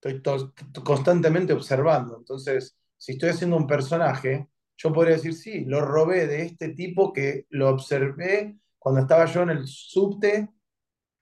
[0.01, 0.53] Estoy
[0.85, 2.17] constantemente observando.
[2.19, 7.13] Entonces, si estoy haciendo un personaje, yo podría decir, sí, lo robé de este tipo
[7.13, 10.49] que lo observé cuando estaba yo en el subte.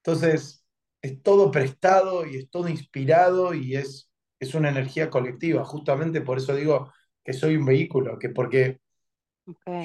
[0.03, 0.63] Entonces,
[1.01, 5.65] es todo prestado y es todo inspirado y es, es una energía colectiva.
[5.65, 6.91] Justamente por eso digo
[7.23, 8.79] que soy un vehículo, que porque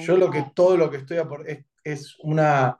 [0.05, 2.79] yo lo que, todo lo que estoy es, es una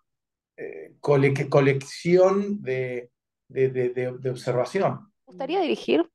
[0.58, 3.12] eh, colección de,
[3.48, 5.12] de, observación.
[5.26, 6.10] ¿Te gustaría dirigir?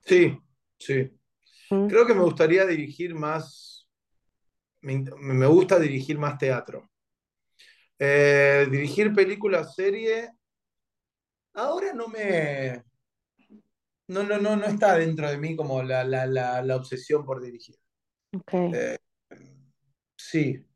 [0.00, 0.38] Sí,
[0.78, 1.10] sí.
[1.70, 1.86] Mm.
[1.86, 3.88] Creo que me gustaría dirigir más,
[4.80, 6.90] me gusta dirigir más teatro.
[7.98, 10.30] Eh, dirigir películas, serie,
[11.54, 12.82] ahora no me...
[14.08, 17.76] No, no, no, no está dentro de mí como la, obsesión por dirigir.
[18.52, 18.98] Eh,
[20.16, 20.66] sí,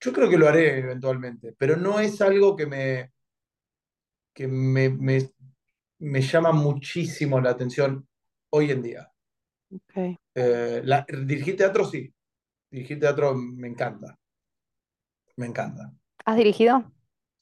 [0.00, 3.12] yo creo que lo haré eventualmente, pero no es algo que me,
[4.32, 4.90] que me,
[5.98, 8.06] me, llama muchísimo la atención
[8.50, 9.12] hoy en día.
[10.34, 10.82] Eh,
[11.24, 12.12] dirigir teatro sí,
[12.70, 14.16] dirigir teatro me encanta,
[15.36, 15.92] me encanta.
[16.24, 16.90] ¿Has dirigido?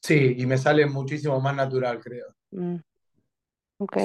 [0.01, 2.27] Sí, y me sale muchísimo más natural, creo.
[2.51, 2.77] Mm.
[3.79, 3.97] Ok.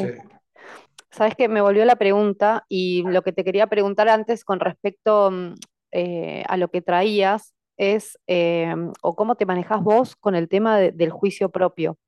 [1.10, 5.30] Sabes que me volvió la pregunta y lo que te quería preguntar antes con respecto
[5.30, 5.54] mm,
[5.92, 10.78] eh, a lo que traías es, em, o cómo te manejas vos con el tema
[10.78, 11.98] del juicio propio.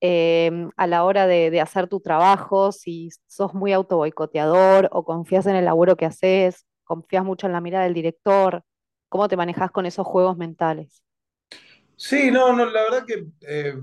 [0.00, 5.56] Em, a la hora de, hacer tu trabajo, si sos muy autoboicoteador o confías en
[5.56, 8.62] el laburo que haces, confías mucho en la mirada del director,
[9.08, 11.02] ¿cómo te manejas con esos juegos mentales?
[11.96, 13.74] Sí, no, no, la verdad que eh,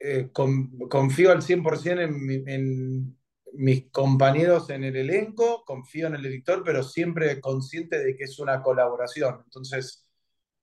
[0.00, 3.20] eh, confío al 100% en en
[3.52, 8.38] mis compañeros en el elenco, confío en el editor, pero siempre consciente de que es
[8.38, 9.42] una colaboración.
[9.44, 10.06] Entonces,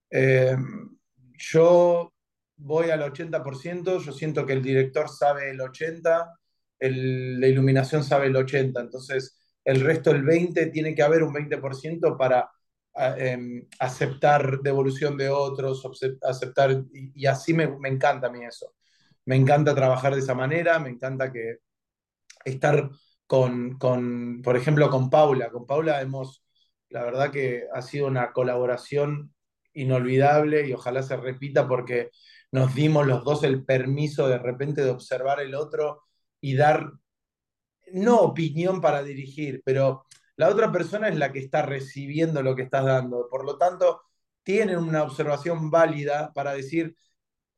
[0.10, 0.56] eh,
[1.38, 2.13] yo
[2.58, 6.26] voy al 80%, yo siento que el director sabe el 80%,
[6.80, 12.17] la iluminación sabe el 80%, entonces el resto, el 20%, tiene que haber un 20%
[12.17, 12.50] para
[13.17, 15.84] em, aceptar devolución de otros,
[16.24, 18.74] aceptar, y, así me, me, encanta a mí eso.
[19.26, 21.58] Me encanta trabajar de esa manera, me encanta que
[22.46, 22.89] estar
[23.28, 25.50] con, con, por ejemplo, con Paula.
[25.50, 26.43] Con Paula hemos,
[26.89, 29.34] la verdad que ha sido una colaboración
[29.78, 32.12] inolvidable y ojalá se repita porque
[32.52, 36.04] nos dimos los dos el permiso de repente de observar el otro
[36.42, 36.92] y dar,
[37.94, 42.63] no opinión para dirigir, pero la otra persona es la que está recibiendo lo que
[42.63, 43.28] estás dando.
[43.30, 44.02] Por lo tanto,
[44.44, 46.96] tienen una observación válida para decir,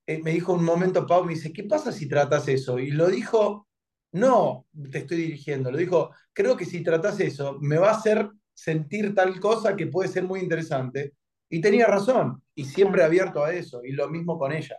[0.08, 2.80] eh, me dijo un momento Pau, me dice, ¿qué pasa si tratas eso?
[2.80, 3.68] Y lo dijo,
[4.12, 8.30] no, te estoy dirigiendo, lo dijo, creo que si tratas eso, me va a hacer
[8.54, 11.14] sentir tal cosa que puede ser muy interesante.
[11.50, 14.78] Y tenía razón, y siempre abierto a eso, y lo mismo con ella.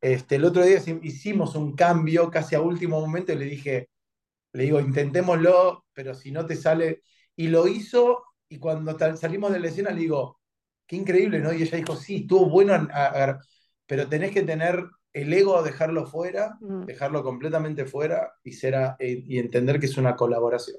[0.00, 3.90] Este, el otro día hicimos un cambio casi a último momento y le dije,
[4.52, 7.02] le digo, intentémoslo, pero si no te sale.
[7.36, 10.40] Y lo hizo, y cuando salimos de la escena le digo,
[10.86, 11.52] qué increíble, ¿no?
[11.52, 12.88] Y ella dijo, sí, estuvo bueno,
[13.86, 16.84] pero tenés que tener el ego, dejarlo fuera, mm.
[16.84, 20.78] dejarlo completamente fuera y, será, eh, y entender que es una colaboración.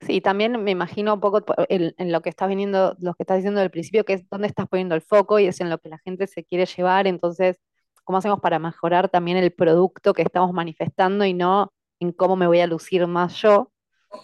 [0.00, 3.60] Sí, también me imagino un poco en, lo que estás viniendo, lo que estás diciendo
[3.60, 5.98] del principio, que es dónde estás poniendo el foco y es en lo que la
[5.98, 7.06] gente se quiere llevar.
[7.06, 7.60] Entonces,
[8.04, 12.46] ¿cómo hacemos para mejorar también el producto que estamos manifestando y no en cómo me
[12.46, 13.70] voy a lucir más yo,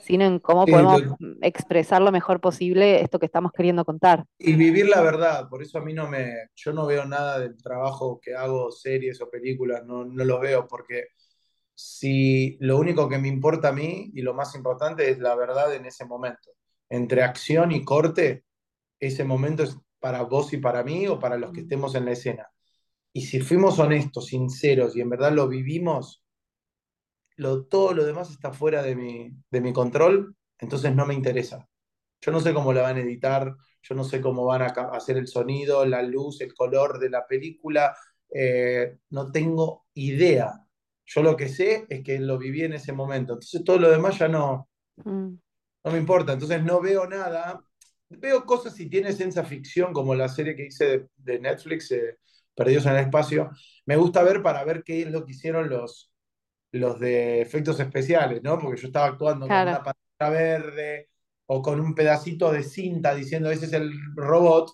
[0.02, 1.02] sino en cómo podemos
[1.42, 4.24] expresar lo mejor posible esto que estamos queriendo contar.
[4.38, 7.56] Y vivir la verdad, por eso a mí no me, yo no veo nada del
[7.56, 11.08] trabajo que hago, series o películas, no, no lo veo, porque
[11.76, 15.74] si lo único que me importa a mí y lo más importante es la verdad
[15.74, 16.52] en ese momento.
[16.88, 18.44] Entre acción y corte,
[18.98, 22.12] ese momento es para vos y para mí o para los que estemos en la
[22.12, 22.48] escena.
[23.12, 26.24] Y si fuimos honestos, sinceros y en verdad lo vivimos,
[27.36, 31.68] lo, todo lo demás está fuera de mi, de mi control, entonces no me interesa.
[32.22, 35.18] Yo no sé cómo la van a editar, yo no sé cómo van a hacer
[35.18, 37.94] el sonido, la luz, el color de la película,
[38.32, 40.65] eh, no tengo idea
[41.06, 43.34] yo lo que sé es que lo viví en ese momento.
[43.34, 45.34] Entonces todo lo demás ya no, mm.
[45.84, 46.32] no me importa.
[46.32, 47.60] Entonces no veo nada.
[48.08, 52.18] Veo cosas si tiene ciencia ficción, como la serie que hice de, Netflix, eh,
[52.54, 53.50] Perdidos en el Espacio.
[53.84, 56.10] Me gusta ver para ver qué es lo que hicieron los,
[56.72, 58.58] los de efectos especiales, ¿no?
[58.58, 61.10] Porque yo estaba actuando con una pantalla verde
[61.46, 64.72] o con un pedacito de cinta diciendo ese es el robot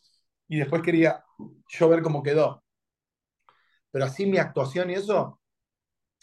[0.49, 1.25] y después quería
[1.69, 2.63] yo ver cómo quedó.
[3.91, 5.42] Pero así mi actuación y eso,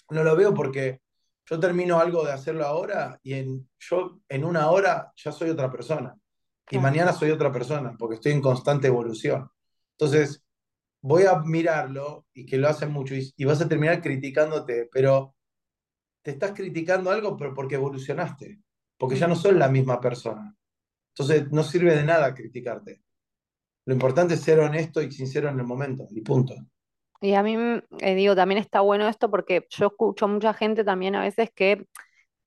[0.09, 1.01] no lo veo porque
[1.45, 5.71] yo termino algo de hacerlo ahora y en, yo en una hora ya soy otra
[5.71, 6.15] persona.
[6.71, 9.49] Y mañana soy otra persona porque estoy en constante evolución.
[9.97, 10.43] Entonces,
[11.01, 15.35] voy a mirarlo y que lo hacen mucho y, vas a terminar criticándote, pero
[16.21, 18.61] te estás criticando algo pero porque evolucionaste,
[18.97, 20.55] porque ya no sos la misma persona.
[21.15, 23.01] Entonces, no sirve de nada criticarte.
[23.85, 26.53] Lo importante es ser honesto y sincero en el momento y punto.
[27.21, 27.57] Y a mí,
[27.99, 31.85] eh, digo, también está bueno esto porque yo escucho mucha gente también a veces que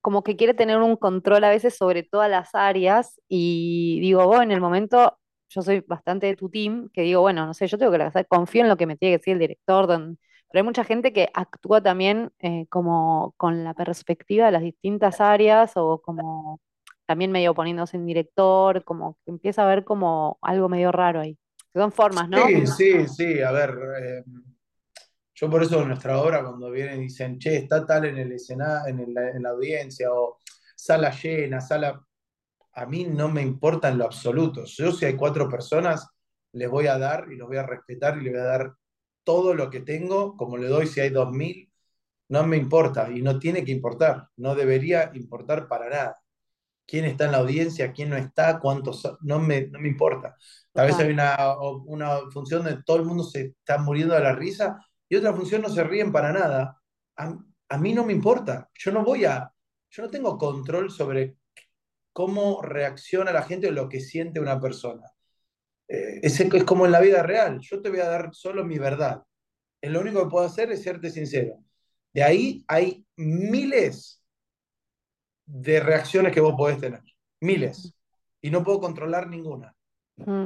[0.01, 4.41] como que quiere tener un control a veces sobre todas las áreas y digo, vos
[4.41, 5.17] en el momento,
[5.49, 8.27] yo soy bastante de tu team, que digo, bueno, no sé, yo tengo que hacer,
[8.27, 10.17] confío en lo que me tiene que decir el director, pero
[10.53, 15.71] hay mucha gente que actúa también eh, como con la perspectiva de las distintas áreas
[15.75, 16.59] o como
[17.05, 21.37] también medio poniéndose en director, como que empieza a ver como algo medio raro ahí.
[21.73, 22.45] Son formas, ¿no?
[22.45, 24.23] Sí, sí, sí, a ver, eh,
[25.43, 28.31] yo por eso en nuestra obra, cuando vienen y dicen, che, está tal en el
[28.31, 30.37] escenario, en, en la audiencia, o
[30.73, 32.01] sala llena, sala.
[32.75, 34.63] A mí no me importa en lo absoluto.
[34.63, 36.07] Yo, si hay cuatro personas,
[36.53, 38.73] les voy a dar y los voy a respetar y les voy a dar
[39.25, 41.69] todo lo que tengo, como le doy si hay dos mil,
[42.29, 46.19] no me importa y no tiene que importar, no debería importar para nada.
[46.85, 50.37] Quién está en la audiencia, quién no está, cuántos, no me, no me importa.
[50.71, 54.33] Tal vez hay una, una función donde todo el mundo se está muriendo de la
[54.35, 54.79] risa
[55.13, 56.81] y otra función no se ríen para nada,
[57.17, 58.71] a, mí no me importa.
[58.73, 59.53] Yo no voy a,
[59.91, 61.37] yo no tengo control sobre
[62.11, 65.03] cómo reacciona la gente o lo que siente una persona.
[65.87, 67.59] Eh, es, es como en la vida real.
[67.61, 69.21] Yo te voy a dar solo mi verdad.
[69.79, 71.59] Es lo único que puedo hacer es serte sincero.
[72.11, 74.19] De ahí hay miles
[75.45, 77.03] de reacciones que vos podés tener.
[77.39, 77.93] Miles.
[78.41, 79.75] Y no puedo controlar ninguna.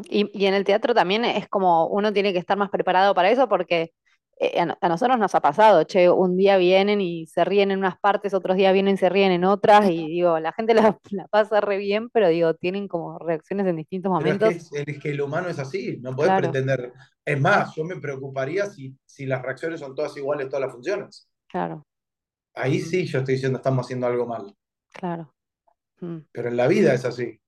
[0.10, 3.32] Y, y, en el teatro también es como uno tiene que estar más preparado para
[3.32, 3.94] eso porque
[4.40, 7.98] eh, a, nosotros nos ha pasado, che, un día vienen y se ríen en unas
[7.98, 10.74] partes, otros días vienen y se ríen en otras, y digo, la gente
[11.12, 14.54] la, pasa re bien, pero digo, tienen como reacciones en distintos momentos.
[14.54, 16.94] es, que, el humano es así, no puedes pretender.
[17.26, 21.30] Es más, yo me preocuparía si, si las reacciones son todas iguales, todas las funciones.
[21.48, 21.86] Claro.
[22.54, 24.54] Ahí sí yo estoy diciendo, estamos haciendo algo mal.
[24.94, 25.34] Claro.
[26.00, 26.18] Mm.
[26.32, 27.40] Pero en la vida es así.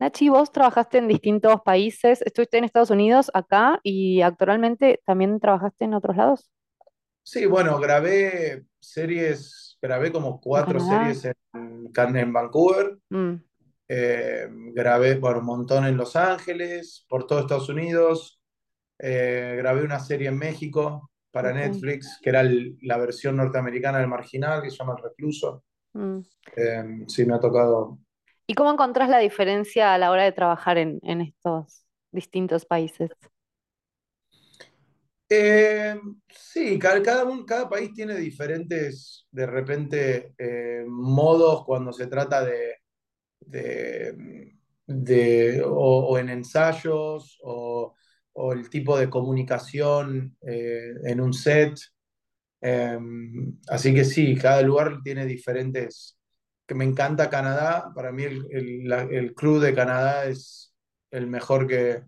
[0.00, 5.86] Nachi, vos trabajaste en distintos países, estuviste en Estados Unidos, acá, y actualmente también trabajaste
[5.86, 6.50] en otros lados.
[7.24, 13.34] Sí, bueno, grabé series, grabé como cuatro series en, en Vancouver, mm.
[13.88, 18.40] eh, grabé por un montón en Los Ángeles, por todo Estados Unidos,
[19.00, 22.42] eh, grabé una serie en México para Netflix, que era
[22.82, 25.64] la versión norteamericana del Marginal, que se llama El Recluso.
[25.92, 26.18] Mm.
[26.56, 27.98] Eh, sí, me ha tocado
[28.50, 33.10] ¿Y cómo encontrás la diferencia a la hora de trabajar en, estos distintos países?
[35.28, 42.76] Eh, sí, cada, cada, país tiene diferentes, de repente, eh, modos cuando se trata de,
[44.86, 47.94] de, o, en ensayos o,
[48.54, 51.78] el tipo de comunicación eh, en un set.
[53.68, 56.17] así que sí, cada lugar tiene diferentes
[56.68, 57.90] que me encanta Canadá.
[57.94, 60.74] Para mí el, el, club de Canadá es
[61.10, 62.02] el mejor que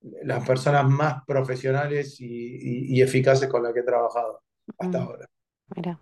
[0.00, 4.42] las personas más profesionales y, eficaces con las que he trabajado
[4.76, 5.26] hasta ahora.
[5.76, 6.00] Mira.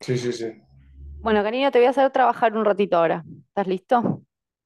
[0.00, 0.18] Sí.
[0.18, 0.62] sí, sí,
[1.20, 3.24] Bueno, cariño, te voy a hacer trabajar un ratito ahora.
[3.48, 4.22] ¿Estás listo?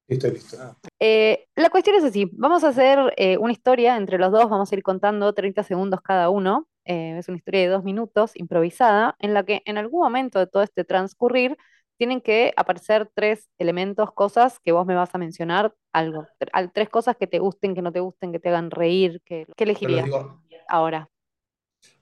[0.07, 0.57] Estoy listo.
[0.99, 4.71] Eh, la cuestión es así, vamos a hacer eh, una historia entre los dos, vamos
[4.71, 6.67] a ir contando 30 segundos cada uno.
[6.89, 10.47] Eh, es una historia de dos minutos, improvisada, en la que en algún momento de
[10.47, 11.55] todo este transcurrir
[11.97, 16.25] tienen que aparecer tres elementos, cosas que vos me vas a mencionar, algo,
[16.73, 19.65] tres cosas que te gusten, que no te gusten, que te hagan reír, que, ¿qué
[19.65, 20.09] elegirías
[20.67, 21.07] ahora?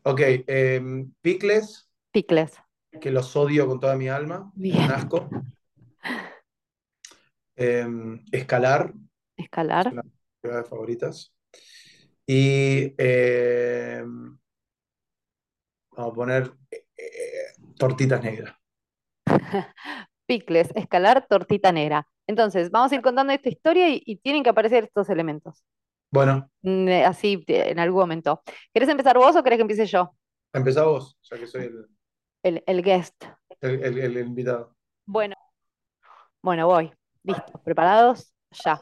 [0.03, 1.91] Ok, em, picles.
[2.11, 2.57] Picles.
[3.01, 4.89] Que los odio con toda mi alma, Bien.
[4.89, 5.29] asco.
[7.57, 8.93] Em, escalar.
[9.35, 9.91] Escalar.
[9.91, 10.03] Una
[10.43, 11.33] de mis favoritas.
[12.25, 14.37] Y em,
[15.97, 18.55] Vamos a poner eh, eh, tortitas negras.
[20.27, 22.07] Picles, escalar, tortita negra.
[22.27, 25.63] Entonces, vamos a ir contando esta historia y, tienen que aparecer estos elementos.
[26.11, 26.51] Bueno.
[26.61, 28.43] Mm, eh, así, en algún momento.
[28.71, 30.13] ¿Querés empezar vos o querés que empiece yo?
[30.53, 31.87] Empezá vos, ya que soy el...
[32.43, 33.25] El, el guest.
[33.59, 34.75] El, el, invitado.
[35.07, 35.35] Bueno.
[36.43, 36.93] Bueno, voy.
[37.23, 37.59] Listo.
[37.63, 38.31] ¿Preparados?
[38.63, 38.79] Ya.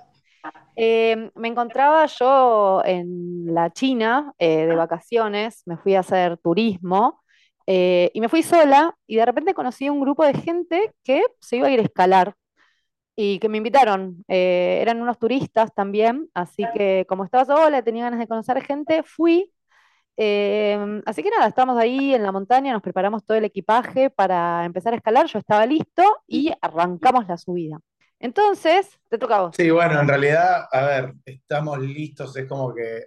[0.75, 7.21] Em, me encontraba yo en la China eh, de vacaciones, me fui a hacer turismo
[7.67, 11.57] eh, y me fui sola y de repente conocí un grupo de gente que se
[11.57, 12.35] iba a ir a escalar
[13.15, 14.23] y que me invitaron.
[14.27, 19.03] Eh, eran unos turistas también, así que como estaba sola, tenía ganas de conocer gente,
[19.03, 19.51] fui.
[20.17, 24.65] Em, así que nada, estábamos ahí en la montaña, nos preparamos todo el equipaje para
[24.65, 27.79] empezar a escalar, yo estaba listo y arrancamos la subida.
[28.19, 29.55] Entonces, te toca a vos.
[29.55, 33.05] Sí, bueno, en realidad, a ver, estamos listos, es como que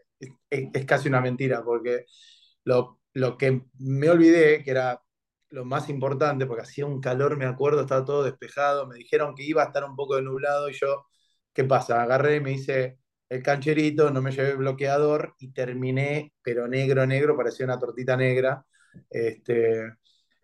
[0.50, 2.04] es, casi una mentira, porque
[2.64, 2.98] lo,
[3.38, 5.02] que me olvidé, que era
[5.50, 9.44] lo más importante, porque hacía un calor, me acuerdo, estaba todo despejado, me dijeron que
[9.44, 11.06] iba a estar un poco nublado y yo,
[11.52, 12.02] ¿qué pasa?
[12.02, 17.36] Agarré y me hice el cancherito, no me llevé bloqueador y terminé, pero negro, negro,
[17.36, 18.64] parecía una tortita negra.
[19.10, 19.94] Este,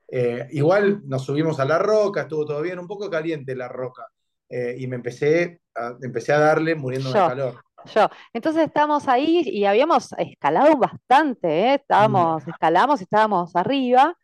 [0.08, 4.06] eh, igual nos subimos a la roca, estuvo todo bien, un poco caliente la roca.
[4.48, 7.64] Eh, y me empecé a, empecé a darle muriendo de calor.
[7.94, 11.74] Yo, entonces estábamos ahí y habíamos escalado bastante, ¿eh?
[11.74, 12.50] estábamos, mm.
[12.50, 14.16] escalamos y estábamos arriba,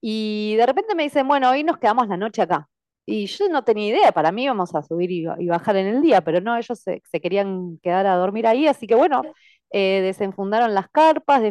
[0.00, 2.68] y de repente me dicen, bueno, hoy nos quedamos la noche acá.
[3.06, 6.20] Y yo no tenía idea, para mí íbamos a subir y, bajar en el día,
[6.22, 9.22] pero no, ellos se, querían quedar a dormir ahí, así que bueno,
[9.70, 11.42] eh, desenfundaron las carpas,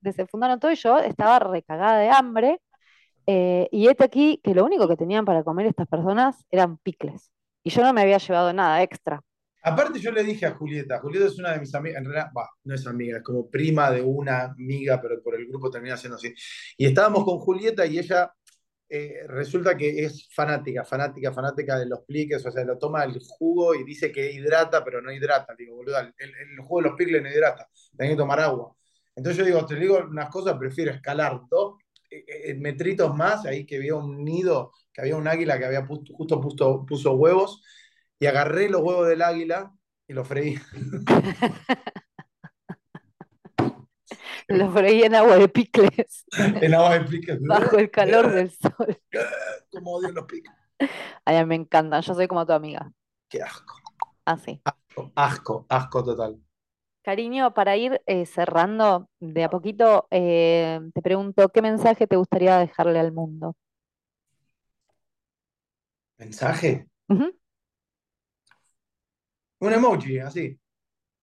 [0.00, 2.60] desenfundaron todo y yo estaba recagada de hambre.
[3.26, 7.30] Eh, y este aquí que lo único que tenían para comer estas personas eran picles
[7.68, 9.22] y yo no me había llevado nada extra.
[9.62, 12.30] Aparte yo le dije a Julieta, Julieta es una de mis amigas, en realidad,
[12.64, 16.16] no es amiga, es como prima de una amiga, pero por el grupo termina siendo
[16.16, 16.32] así.
[16.78, 18.32] Y estábamos con Julieta y ella
[18.88, 23.20] eh, resulta que es fanática, fanática, fanática de los pliques, o sea, lo toma el
[23.20, 25.54] jugo y dice que hidrata, pero no hidrata.
[25.54, 28.74] Digo, boludo, el, el, jugo de los picles no hidrata, tenés que tomar agua.
[29.14, 31.74] Entonces yo digo, te digo unas cosas, prefiero escalar dos
[32.58, 36.84] metritos más, ahí que había un nido que había un águila que había justo puso,
[36.86, 37.62] puso huevos
[38.18, 39.72] y agarré los huevos del águila
[40.08, 40.58] y los freí.
[44.48, 46.24] Los freí en agua de picles.
[46.62, 47.38] En agua de picles.
[47.42, 48.98] Bajo el calor del sol.
[49.70, 50.56] Como odio los picles.
[51.24, 52.90] A mí me encantan, yo soy como tu amiga.
[53.28, 53.74] Qué asco.
[54.24, 54.60] Ah, sí.
[54.64, 56.40] Asco, asco, asco total.
[57.08, 62.58] Cariño, para ir eh, cerrando de a poquito, eh, te pregunto, ¿qué mensaje te gustaría
[62.58, 63.56] dejarle al mundo?
[66.18, 66.86] ¿Mensaje?
[67.08, 67.32] Un
[69.60, 70.60] emoji, así.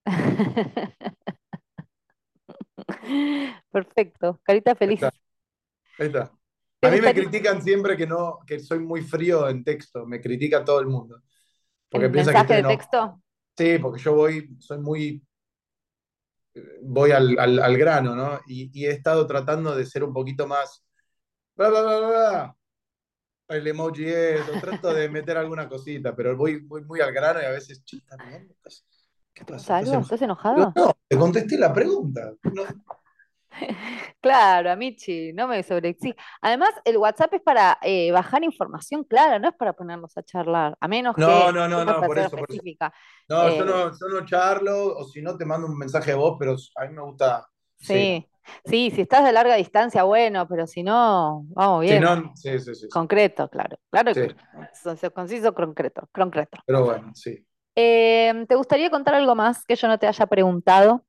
[3.72, 5.04] Perfecto, carita feliz.
[5.04, 6.32] Ahí está.
[6.82, 10.66] A mí me critican siempre que no, que soy muy frío en texto, me critica
[10.66, 11.22] todo el mundo.
[11.90, 13.22] Porque mensaje de texto?
[13.56, 15.24] Sí, porque yo voy, soy muy
[16.82, 18.40] voy al, grano, ¿no?
[18.48, 20.84] Y, he estado tratando de ser un poquito más.
[21.56, 22.58] Bla, bla, bla, bla.
[23.48, 27.52] El emoji es, trato de meter alguna cosita, pero voy, muy al grano y a
[27.52, 28.18] veces, chita,
[29.34, 29.80] ¿qué pasa?
[29.80, 30.74] ¿Estás, enojado?
[30.76, 32.34] No, te contesté la pregunta.
[34.22, 36.16] Claro, Amichi, no me sobreexige.
[36.42, 40.76] Además, el WhatsApp es para eh, bajar información clara, no es para ponernos a charlar,
[40.80, 42.92] a menos no, que no, no, no, por eso, específica.
[43.30, 46.38] No, yo, no, yo no charlo, o si no te mando un mensaje de voz,
[46.40, 47.48] pero a mí me gusta.
[47.78, 48.28] Sí,
[48.66, 52.04] sí, si estás de larga distancia, bueno, pero si no, vamos bien.
[52.36, 54.36] sí, sí, sí, Concreto, claro, claro, que,
[55.14, 56.58] conciso, concreto, concreto.
[56.66, 57.46] Pero bueno, sí.
[57.76, 61.06] Eh, ¿Te gustaría contar algo más que yo no te haya preguntado?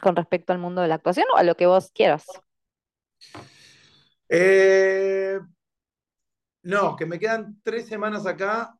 [0.00, 2.26] Con respecto al mundo de la actuación o a lo que vos quieras?
[4.28, 5.38] Eh,
[6.62, 8.78] no, que me quedan tres semanas acá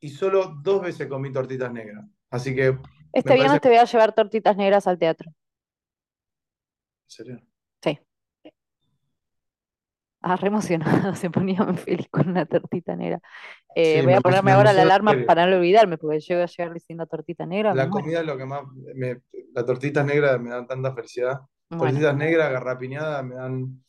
[0.00, 2.04] y solo dos veces comí tortitas negras.
[2.30, 2.78] Así que.
[3.12, 5.30] Este viernes te voy a llevar tortitas negras al teatro.
[5.30, 7.40] ¿En serio?
[7.82, 7.98] Sí.
[10.20, 13.20] Ah, re emocionado, se ponía muy feliz con una tortita negra.
[13.80, 16.74] Eh, voy a ponerme ahora la alarma para no olvidarme, porque yo voy a llegar
[16.74, 17.72] diciendo tortita negra.
[17.76, 18.62] La comida es lo que más.
[18.96, 19.20] Me,
[19.54, 21.42] las tortitas negras me dan tanta felicidad.
[21.68, 23.84] Tortitas negras, garrapiñadas, me dan.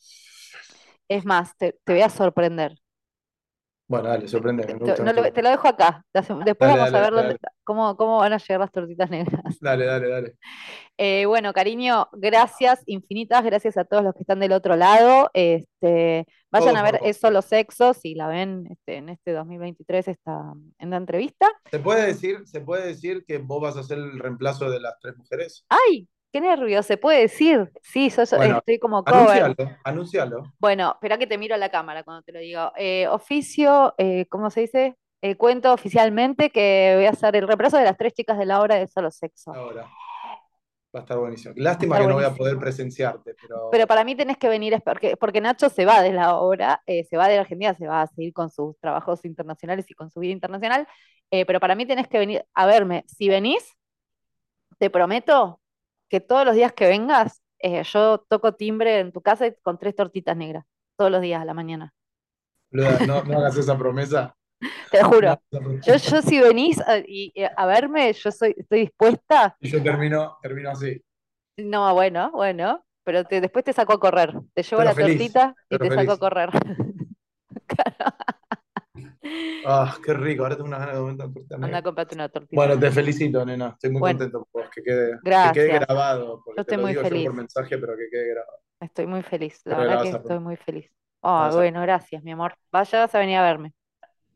[1.08, 2.78] Es más, te, voy a sorprender.
[3.90, 4.62] Bueno, dale, sorprende.
[5.32, 6.04] te lo dejo acá.
[6.14, 9.42] Después vamos a ver cómo, cómo van a llegar las tortitas negras.
[9.60, 10.34] Dale, dale, dale.
[10.96, 15.28] Eh, bueno, cariño, gracias infinitas, gracias a todos los que están del otro lado.
[15.34, 20.52] Este, vayan a ver eso, los sexos, si la ven este, en este 2023 está
[20.78, 21.50] en la entrevista.
[21.68, 25.00] ¿Se puede, decir, ¿Se puede decir que vos vas a ser el reemplazo de las
[25.00, 25.66] tres mujeres?
[25.68, 26.08] ¡Ay!
[26.32, 26.82] ¡Qué nervio!
[26.82, 27.70] ¿Se puede decir?
[27.82, 29.54] Sí, yo, estoy como cover.
[29.84, 32.72] Anuncialo, Bueno, espera que te miro a la cámara cuando te lo digo.
[32.76, 34.96] Eh, oficio, eh, ¿cómo se dice?
[35.36, 38.76] cuento oficialmente que voy a ser el reemplazo de las tres chicas de la obra
[38.76, 39.52] de Solo Sexo.
[39.52, 39.86] Ahora.
[40.94, 41.54] Va a estar buenísimo.
[41.56, 43.68] Lástima que no voy a poder presenciarte, pero...
[43.70, 47.04] Pero para mí tenés que venir, porque, porque Nacho se va de la obra, eh,
[47.04, 50.18] se va de Argentina, se va a seguir con sus trabajos internacionales y con su
[50.18, 50.88] vida internacional,
[51.30, 53.04] eh, pero para mí tenés que venir a verme.
[53.06, 53.76] Si venís,
[54.78, 55.59] te prometo
[56.10, 59.94] que todos los días que vengas, eh, yo toco timbre en tu casa con tres
[59.94, 60.66] tortitas negras,
[60.98, 61.94] todos los días a la mañana.
[62.70, 62.82] No,
[63.24, 64.36] no hagas esa promesa.
[64.90, 65.40] Te juro.
[65.50, 69.56] Yo, yo si venís a, y, a verme, yo soy, estoy dispuesta.
[69.60, 71.02] Y yo termino, termino así.
[71.56, 72.84] No, bueno, bueno.
[73.02, 74.34] Pero después te saco a correr.
[74.52, 76.50] Te llevo la tortita y te saco a correr.
[79.64, 80.42] Ah, qué rico.
[80.42, 81.54] Ahora tengo unas ganas de comer una tortita.
[81.56, 82.56] Anda a comprarte una tortita.
[82.56, 83.68] Bueno, te felicito, nena.
[83.68, 86.42] Estoy muy contento por que quede, que quede grabado.
[86.44, 87.24] Porque yo estoy te lo muy digo feliz.
[87.24, 88.58] Yo por mensaje, pero que quede grabado.
[88.80, 89.60] Estoy muy feliz.
[89.64, 90.90] La verdad que estoy muy feliz.
[91.20, 92.54] Oh, bueno, gracias, mi amor.
[92.72, 93.74] Vaya, vas a venir a verme.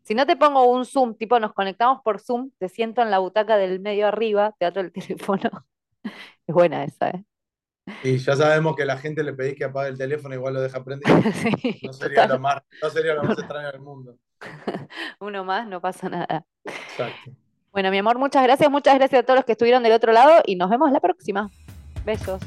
[0.02, 3.20] Si no te pongo un Zoom, tipo nos conectamos por Zoom, te siento en la
[3.20, 5.66] butaca del medio arriba, te el teléfono.
[6.46, 7.24] es buena esa, ¿eh?
[8.02, 10.82] Y ya sabemos que la gente le pedís que apague el teléfono, igual lo deja
[10.82, 11.14] prendido.
[11.82, 14.16] no, sería lo más, no sería lo más extraño del mundo.
[15.20, 16.44] Uno más, no pasa nada.
[16.64, 17.32] Exacto.
[17.72, 18.70] Bueno, mi amor, muchas gracias.
[18.70, 21.50] Muchas gracias a todos los que estuvieron del otro lado y nos vemos la próxima.
[22.04, 22.40] Besos.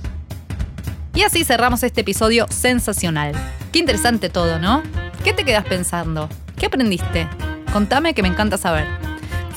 [1.13, 3.33] Y así cerramos este episodio sensacional.
[3.71, 4.83] Qué interesante todo, ¿no?
[5.23, 6.29] ¿Qué te quedas pensando?
[6.57, 7.27] ¿Qué aprendiste?
[7.73, 9.06] Contame que me encanta saber.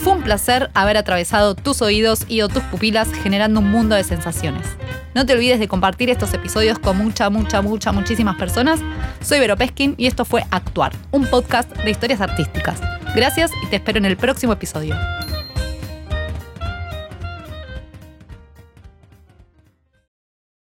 [0.03, 4.03] Fue un placer haber atravesado tus oídos y o tus pupilas generando un mundo de
[4.03, 4.67] sensaciones.
[5.15, 8.81] No te olvides de compartir estos episodios con mucha, mucha, mucha, muchísimas personas.
[9.21, 12.81] Soy Vero Peskin y esto fue Actuar, un podcast de historias artísticas.
[13.15, 14.97] Gracias y te espero en el próximo episodio.